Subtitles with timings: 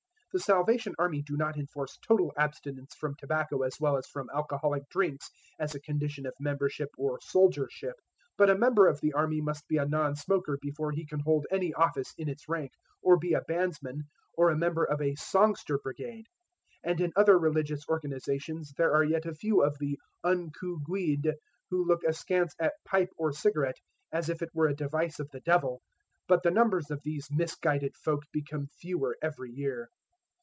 [0.33, 4.87] The Salvation Army do not enforce total abstinence from tobacco as well as from alcoholic
[4.87, 7.95] drinks as a condition of membership or soldiership,
[8.37, 11.45] but a member of the Army must be a non smoker before he can hold
[11.51, 14.03] any office in its rank, or be a bandsman,
[14.37, 16.27] or a member of a "songster brigade."
[16.81, 21.27] And in other religious organizations there are yet a few of the "unco' guid"
[21.69, 23.81] who look askance at pipe or cigarette
[24.13, 25.81] as if it were a device of the devil.
[26.29, 29.89] But the numbers of these misguided folk become fewer every year.